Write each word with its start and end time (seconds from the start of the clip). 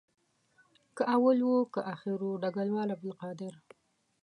که 0.95 1.03
اول 1.15 1.37
وو 1.47 1.59
که 1.73 1.79
آخر 1.93 2.19
ډګروال 2.41 2.89
عبدالقادر. 2.95 3.53